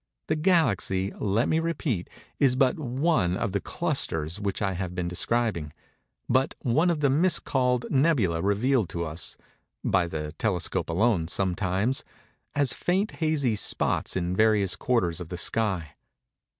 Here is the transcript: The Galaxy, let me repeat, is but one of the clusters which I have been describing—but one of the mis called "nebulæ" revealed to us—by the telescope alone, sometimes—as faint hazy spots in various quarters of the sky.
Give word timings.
The 0.29 0.35
Galaxy, 0.35 1.13
let 1.19 1.47
me 1.47 1.59
repeat, 1.59 2.09
is 2.39 2.55
but 2.55 2.79
one 2.79 3.37
of 3.37 3.51
the 3.51 3.61
clusters 3.61 4.39
which 4.39 4.59
I 4.59 4.73
have 4.73 4.95
been 4.95 5.07
describing—but 5.07 6.55
one 6.63 6.89
of 6.89 7.01
the 7.01 7.09
mis 7.11 7.37
called 7.37 7.85
"nebulæ" 7.91 8.41
revealed 8.43 8.89
to 8.89 9.05
us—by 9.05 10.07
the 10.07 10.31
telescope 10.39 10.89
alone, 10.89 11.27
sometimes—as 11.27 12.73
faint 12.73 13.11
hazy 13.21 13.55
spots 13.55 14.15
in 14.15 14.35
various 14.35 14.75
quarters 14.75 15.19
of 15.21 15.27
the 15.29 15.37
sky. 15.37 15.91